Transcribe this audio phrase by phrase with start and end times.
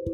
[0.00, 0.08] Hai,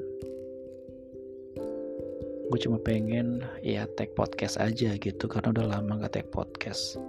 [2.50, 7.00] Gue cuma pengen ya tag podcast aja gitu karena udah lama gak tag podcast.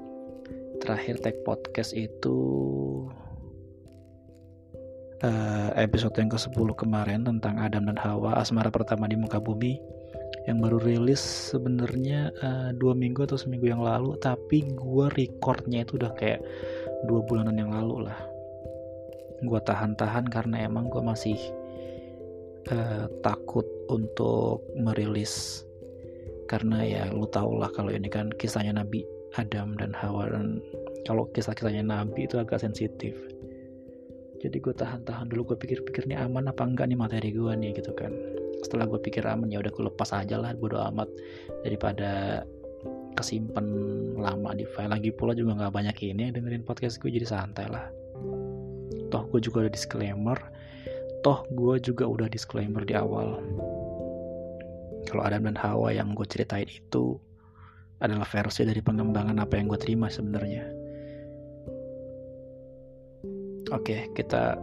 [0.82, 2.38] Terakhir tag podcast itu
[5.26, 9.82] uh, episode yang ke-10 kemarin tentang Adam dan Hawa, asmara pertama di muka bumi
[10.46, 11.22] yang baru rilis
[11.54, 16.46] sebenarnya uh, dua minggu atau seminggu yang lalu tapi gue recordnya itu udah kayak
[17.10, 18.20] dua bulanan yang lalu lah.
[19.42, 21.38] Gue tahan-tahan karena emang gue masih
[22.70, 25.66] uh, takut untuk merilis.
[26.46, 29.02] Karena ya lu tau lah kalau ini kan kisahnya Nabi
[29.34, 30.62] Adam dan Hawa dan
[31.10, 33.18] kalau kisah-kisahnya Nabi itu agak sensitif
[34.46, 37.98] jadi gue tahan-tahan dulu gue pikir-pikir nih aman apa enggak nih materi gue nih gitu
[37.98, 38.14] kan.
[38.62, 41.10] Setelah gue pikir aman ya udah gue lepas aja lah bodo amat.
[41.66, 42.46] Daripada
[43.18, 43.66] kesimpan
[44.14, 44.94] lama di file.
[44.94, 47.90] Lagi pula juga nggak banyak ini yang dengerin podcast gue jadi santai lah.
[49.10, 50.38] Toh gue juga udah disclaimer.
[51.26, 53.42] Toh gue juga udah disclaimer di awal.
[55.10, 57.18] Kalau Adam dan Hawa yang gue ceritain itu
[57.98, 60.85] adalah versi dari pengembangan apa yang gue terima sebenarnya
[63.74, 64.60] oke okay, kita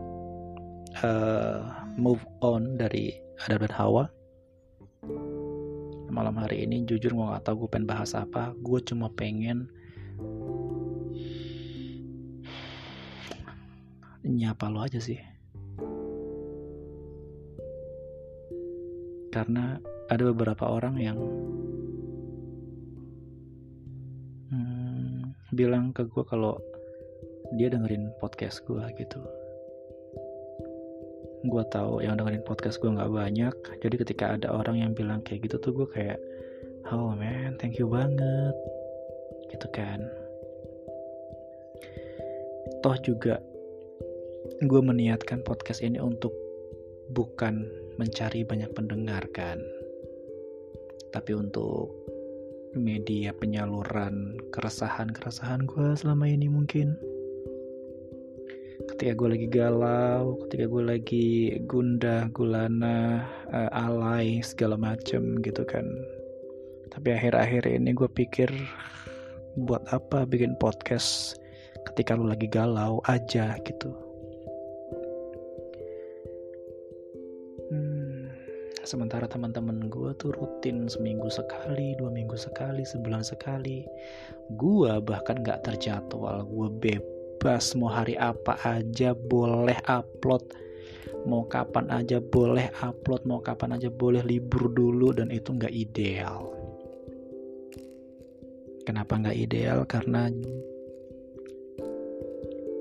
[1.03, 1.59] uh,
[1.99, 4.05] move on dari Adam dan Hawa.
[6.13, 8.55] Malam hari ini jujur gue gak tau gue pengen bahas apa.
[8.61, 9.67] Gue cuma pengen
[14.23, 15.19] nyapa lo aja sih.
[19.33, 19.81] Karena
[20.13, 21.19] ada beberapa orang yang
[24.53, 26.61] hmm, bilang ke gue kalau
[27.57, 29.21] dia dengerin podcast gue gitu.
[31.43, 33.55] Gue tahu yang dengerin podcast gue nggak banyak.
[33.83, 36.19] Jadi ketika ada orang yang bilang kayak gitu tuh gue kayak
[36.91, 38.55] oh man thank you banget.
[39.51, 40.01] Gitu kan.
[42.83, 43.39] Toh juga
[44.63, 46.35] gue meniatkan podcast ini untuk
[47.13, 47.67] bukan
[48.01, 49.61] mencari banyak pendengar kan
[51.13, 51.93] tapi untuk
[52.73, 56.97] media penyaluran keresahan-keresahan gue selama ini mungkin
[58.91, 61.29] ketika gue lagi galau ketika gue lagi
[61.71, 65.87] gundah gulana uh, alay segala macem gitu kan.
[66.91, 68.51] Tapi akhir-akhir ini gue pikir
[69.55, 71.39] buat apa bikin podcast
[71.93, 73.93] ketika lu lagi galau aja gitu?
[78.83, 83.87] Sementara teman-teman gue tuh rutin seminggu sekali dua minggu sekali sebulan sekali.
[84.59, 87.12] Gue bahkan gak terjadwal gue bebas
[87.75, 90.47] mau hari apa aja boleh upload.
[91.27, 96.55] Mau kapan aja boleh upload mau kapan aja boleh libur dulu dan itu nggak ideal.
[98.87, 99.83] Kenapa nggak ideal?
[99.91, 100.31] Karena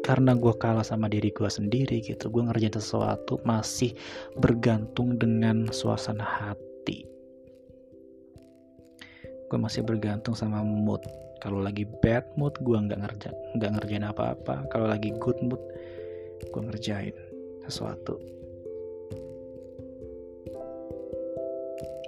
[0.06, 2.30] karena gue kalah sama diri gue sendiri gitu.
[2.30, 3.98] Gue ngerjain sesuatu masih
[4.38, 7.06] bergantung dengan suasana hati.
[9.50, 11.02] Gue masih bergantung sama mood
[11.42, 14.70] kalau lagi bad mood gue nggak ngerjain nggak ngerjain apa-apa.
[14.70, 15.60] Kalau lagi good mood
[16.46, 17.18] gue ngerjain
[17.66, 18.22] sesuatu.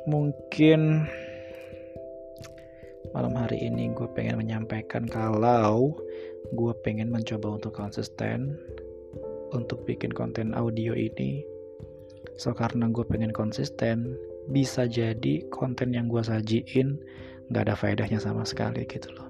[0.05, 1.09] Mungkin
[3.17, 5.97] malam hari ini gue pengen menyampaikan kalau
[6.53, 8.53] gue pengen mencoba untuk konsisten
[9.53, 11.41] untuk bikin konten audio ini.
[12.37, 14.13] So karena gue pengen konsisten
[14.51, 16.99] bisa jadi konten yang gue sajiin
[17.51, 19.27] nggak ada faedahnya sama sekali gitu loh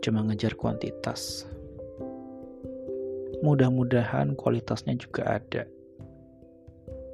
[0.00, 1.44] cuma ngejar kuantitas
[3.42, 5.66] mudah-mudahan kualitasnya juga ada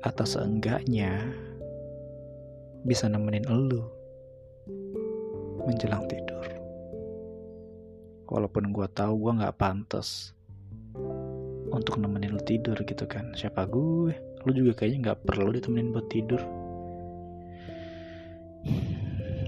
[0.03, 1.31] atau seenggaknya
[2.83, 3.83] bisa nemenin elu
[5.63, 6.43] menjelang tidur.
[8.27, 10.33] Walaupun gue tahu gue nggak pantas
[11.73, 13.31] untuk nemenin lu tidur gitu kan.
[13.37, 14.13] Siapa gue?
[14.43, 16.41] Lu juga kayaknya nggak perlu ditemenin buat tidur.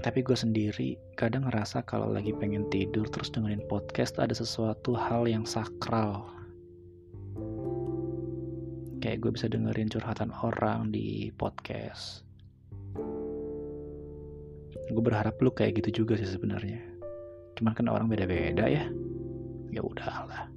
[0.05, 5.25] Tapi gue sendiri kadang ngerasa kalau lagi pengen tidur terus dengerin podcast ada sesuatu hal
[5.25, 6.29] yang sakral.
[9.01, 12.21] Kayak gue bisa dengerin curhatan orang di podcast.
[14.93, 16.85] Gue berharap lu kayak gitu juga sih sebenarnya.
[17.57, 18.85] Cuman kan orang beda-beda ya.
[19.73, 20.54] Ya udahlah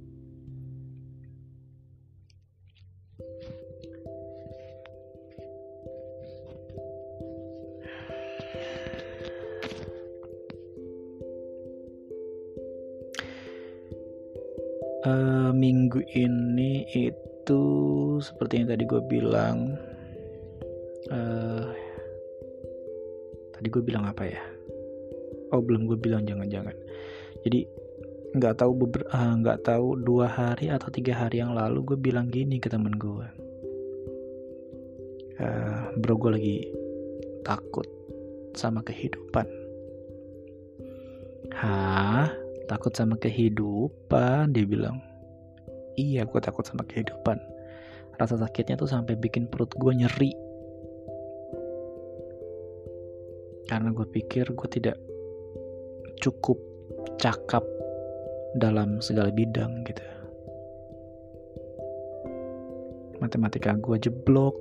[15.59, 17.63] minggu ini itu
[18.23, 19.75] seperti yang tadi gue bilang
[21.11, 21.67] uh,
[23.59, 24.41] tadi gue bilang apa ya?
[25.51, 26.75] Oh belum gue bilang jangan-jangan.
[27.43, 27.67] Jadi
[28.39, 28.71] nggak tahu
[29.11, 32.69] ah, nggak uh, tahu dua hari atau tiga hari yang lalu gue bilang gini ke
[32.69, 33.49] temen gue
[35.41, 36.57] uh, bro gue lagi
[37.41, 37.87] takut
[38.53, 39.47] sama kehidupan.
[41.55, 42.29] Hah?
[42.69, 45.01] Takut sama kehidupan dia bilang
[45.99, 47.35] iya gue takut sama kehidupan.
[48.15, 50.31] Rasa sakitnya tuh sampai bikin perut gue nyeri.
[53.67, 54.97] Karena gue pikir gue tidak
[56.23, 56.57] cukup
[57.19, 57.63] cakap
[58.55, 60.03] dalam segala bidang gitu.
[63.19, 64.55] Matematika gue jeblok.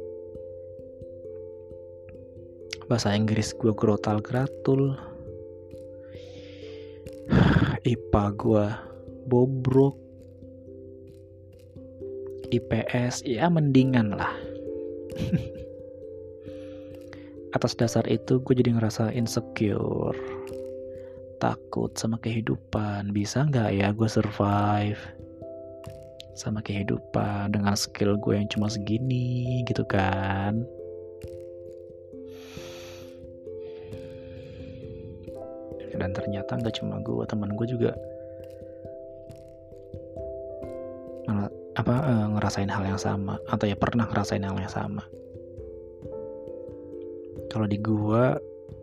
[2.91, 4.97] Bahasa Inggris gue grotal gratul
[7.85, 8.65] IPA gue
[9.29, 10.08] bobrok
[12.49, 14.33] IPS ya mendingan lah.
[17.57, 20.17] Atas dasar itu gue jadi ngerasa insecure.
[21.41, 23.13] Takut sama kehidupan.
[23.13, 25.01] Bisa nggak ya gue survive
[26.39, 30.63] sama kehidupan dengan skill gue yang cuma segini gitu kan?
[35.99, 37.91] Dan ternyata nggak cuma gue teman gue juga
[41.79, 45.07] apa eh, ngerasain hal yang sama atau ya pernah ngerasain hal yang sama.
[47.49, 48.35] Kalau di gua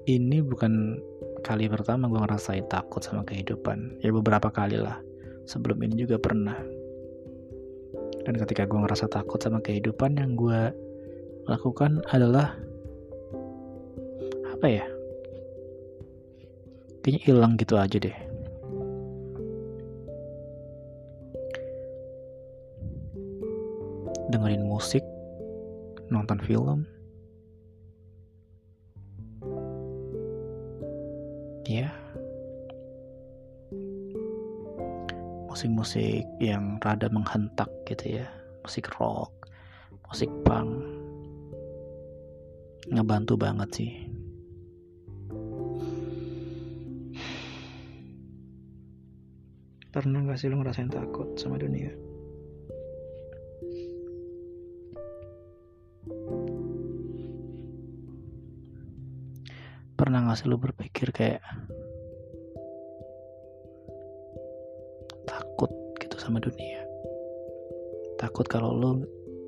[0.07, 0.95] ini bukan
[1.43, 3.99] kali pertama gua ngerasain takut sama kehidupan.
[3.99, 5.03] Ya beberapa kali lah.
[5.45, 6.55] Sebelum ini juga pernah.
[8.23, 10.71] Dan ketika gua ngerasa takut sama kehidupan yang gua
[11.45, 12.57] lakukan adalah
[14.55, 14.85] apa ya
[17.05, 18.17] kayaknya hilang gitu aja deh
[24.29, 25.03] dengerin musik
[26.09, 26.85] nonton film.
[31.65, 31.89] Ya.
[35.49, 38.27] Musik-musik yang rada menghentak gitu ya.
[38.65, 39.35] Musik rock
[40.09, 40.69] musik punk.
[42.87, 43.91] Ngebantu banget sih.
[49.89, 52.14] Pernah gak sih lo ngerasain takut sama dunia
[60.35, 61.39] pernah gak sih lu berpikir kayak
[65.23, 65.71] takut
[66.03, 66.83] gitu sama dunia.
[68.19, 68.91] Takut kalau lu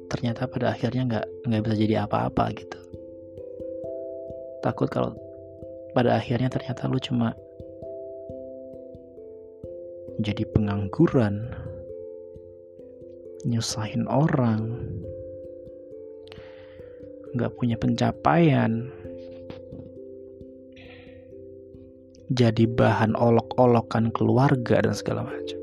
[0.07, 2.79] ternyata pada akhirnya nggak nggak bisa jadi apa-apa gitu.
[4.63, 5.11] Takut kalau
[5.91, 7.35] pada akhirnya ternyata lu cuma
[10.23, 11.51] jadi pengangguran
[13.43, 14.87] nyusahin orang
[17.35, 18.87] nggak punya pencapaian
[22.27, 25.59] jadi bahan olok-olokan keluarga dan segala macam.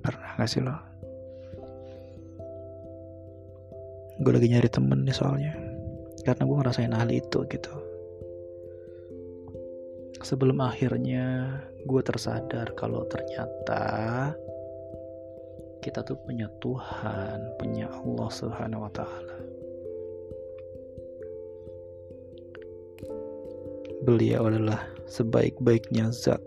[0.00, 0.90] Pernah gak sih lo?
[4.20, 5.56] Gue lagi nyari temen nih soalnya
[6.28, 7.72] Karena gue ngerasain hal itu gitu
[10.20, 11.56] Sebelum akhirnya
[11.88, 14.28] gue tersadar kalau ternyata
[15.80, 19.36] kita tuh punya Tuhan, punya Allah Subhanahu wa taala.
[24.04, 26.40] Beliau adalah sebaik-baiknya zat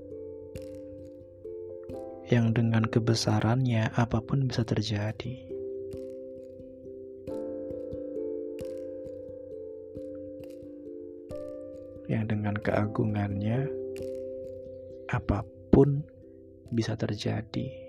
[2.30, 5.34] yang dengan kebesarannya apa pun bisa terjadi.
[12.06, 13.70] Yang dengan keagungannya
[15.10, 16.06] apa pun
[16.74, 17.83] bisa terjadi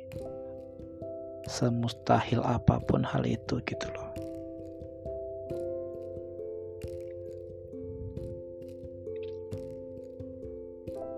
[1.44, 4.10] semustahil apa pun hal itu gitu loh.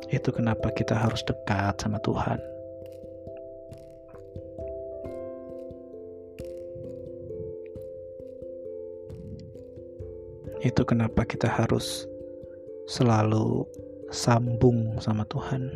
[0.06, 2.38] Itu kenapa kita harus dekat sama Tuhan.
[10.62, 12.06] Itu kenapa kita harus
[12.87, 13.66] selalu
[14.11, 15.75] sambung sama Tuhan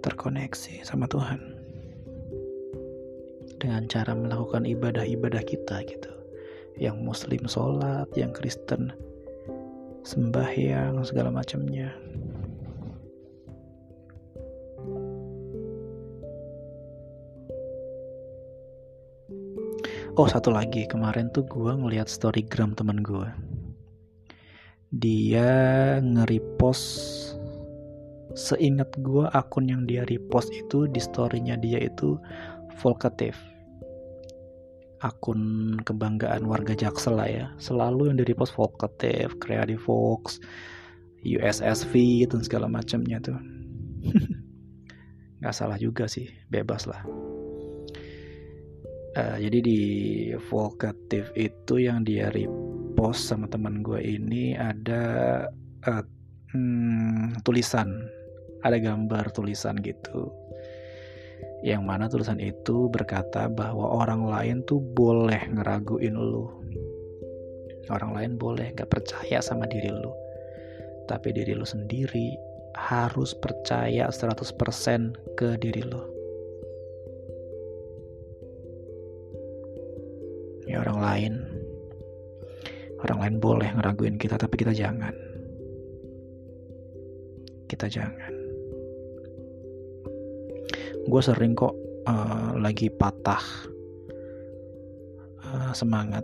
[0.00, 1.55] terkoneksi sama Tuhan
[3.56, 6.12] dengan cara melakukan ibadah-ibadah kita gitu.
[6.76, 8.92] Yang muslim sholat yang kristen
[10.06, 11.90] sembahyang segala macamnya.
[20.16, 20.88] Oh satu lagi.
[20.88, 23.28] Kemarin tuh gue ngeliat storygram temen gue
[24.88, 25.52] Dia
[26.00, 27.36] nge-repost
[28.36, 32.20] Seingat gue akun yang dia repost itu di storynya dia itu
[32.80, 33.36] Volkatif
[35.04, 37.46] Akun kebanggaan warga Jaksel lah ya.
[37.60, 40.40] Selalu yang di repost Volkatif, Creative Fox,
[41.20, 43.36] USSV dan segala macamnya tuh.
[45.44, 47.04] Gak salah juga sih, bebas lah.
[49.16, 49.80] Uh, jadi di
[50.48, 55.04] Volkatif itu yang dia repost sama teman gue ini ada
[55.84, 56.04] uh,
[56.56, 58.08] hmm, tulisan.
[58.64, 60.45] Ada gambar tulisan gitu
[61.66, 66.46] yang mana tulisan itu berkata bahwa orang lain tuh boleh ngeraguin lu.
[67.90, 70.14] Orang lain boleh gak percaya sama diri lu.
[71.10, 72.38] Tapi diri lu sendiri
[72.78, 74.54] harus percaya 100%
[75.34, 76.02] ke diri lu.
[80.70, 81.34] Ya orang lain.
[83.02, 85.14] Orang lain boleh ngeraguin kita tapi kita jangan.
[87.66, 88.35] Kita jangan
[91.06, 91.74] gue sering kok
[92.06, 93.42] uh, lagi patah
[95.46, 96.22] uh, semangat.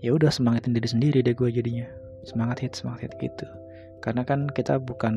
[0.00, 1.86] Ya udah semangatin diri sendiri deh gue jadinya.
[2.22, 3.46] Semangat hit semangat hit gitu.
[4.02, 5.16] Karena kan kita bukan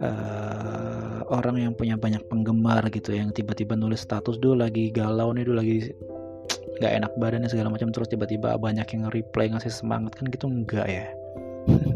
[0.00, 5.44] uh, orang yang punya banyak penggemar gitu yang tiba-tiba nulis status dulu lagi galau nih
[5.44, 5.92] dulu lagi
[6.80, 10.86] nggak enak badannya segala macam terus tiba-tiba banyak yang reply ngasih semangat kan gitu enggak
[10.88, 11.06] ya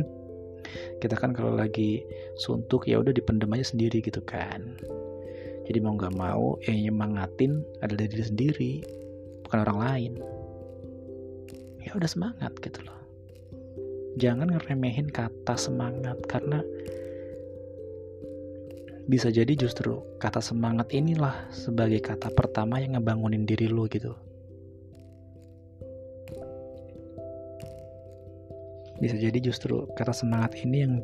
[1.07, 2.03] kita kan kalau lagi
[2.43, 4.75] suntuk ya udah dipendem aja sendiri gitu kan.
[5.67, 8.73] Jadi mau nggak mau yang nyemangatin adalah diri sendiri
[9.47, 10.13] bukan orang lain.
[11.87, 12.99] Ya udah semangat gitu loh.
[14.19, 16.67] Jangan ngeremehin kata semangat karena
[19.07, 24.19] bisa jadi justru kata semangat inilah sebagai kata pertama yang ngebangunin diri lu gitu.
[28.97, 30.95] Bisa jadi justru kata semangat ini yang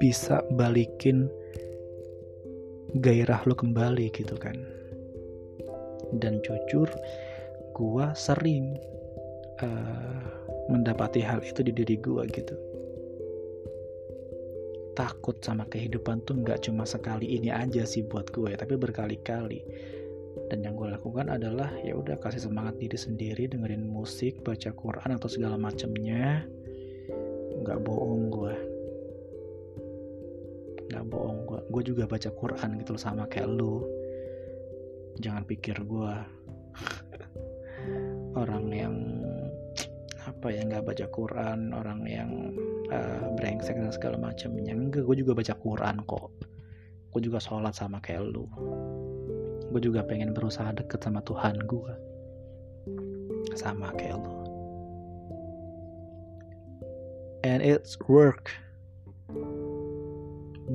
[0.00, 1.28] bisa balikin
[2.98, 4.56] gairah lu kembali gitu kan.
[6.16, 6.88] Dan jujur,
[7.72, 8.76] gua sering
[9.64, 10.20] uh,
[10.68, 12.56] mendapati hal itu di diri gua gitu.
[14.92, 19.64] Takut sama kehidupan tuh nggak cuma sekali ini aja sih buat gue tapi berkali-kali.
[20.52, 25.16] Dan yang gue lakukan adalah ya udah kasih semangat diri sendiri dengerin musik baca Quran
[25.16, 26.44] atau segala macamnya
[27.62, 28.54] nggak bohong gue
[30.92, 33.80] nggak bohong gue gue juga baca Quran gitu loh sama kayak lu.
[35.24, 36.12] Jangan pikir gue
[38.42, 38.94] orang yang
[40.22, 42.30] apa ya nggak baca Quran orang yang
[42.92, 44.76] uh, brengsek dan segala macamnya.
[44.76, 46.28] Enggak gue juga baca Quran kok.
[47.08, 48.44] Gue juga sholat sama kayak lu.
[49.72, 51.92] Gue juga pengen berusaha deket sama Tuhan gue
[53.56, 54.31] sama kayak lu
[57.42, 58.54] and it's work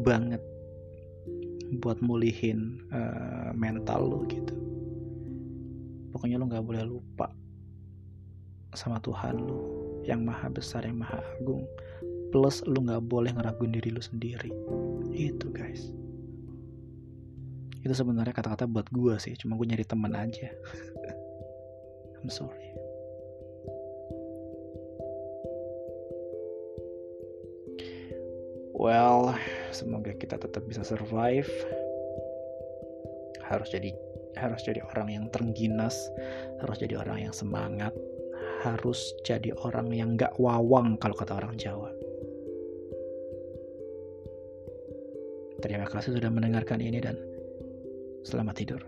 [0.04, 0.44] banget
[1.84, 4.56] buat mulihin uh, mental lu gitu.
[6.16, 7.32] Pokoknya lu nggak boleh lupa
[8.76, 9.60] sama Tuhan lu
[10.08, 11.68] yang maha besar yang maha agung.
[12.32, 14.52] Plus lu nggak boleh ngeraguin diri lu sendiri.
[15.12, 15.92] Itu guys.
[17.84, 20.52] Itu sebenarnya kata-kata buat gue sih cuma gue nyari teman aja.
[22.20, 22.67] I'm sorry
[28.78, 29.34] well
[29.74, 31.50] semoga kita tetap bisa survive
[33.50, 33.92] harus jadi
[34.38, 35.98] harus jadi orang yang terengginas
[36.62, 37.92] harus jadi orang yang semangat
[38.62, 41.94] harus jadi orang yang gak wawang kalau kata orang Jawa.
[45.62, 47.18] Terima kasih sudah mendengarkan ini dan
[48.22, 48.82] selamat tidur.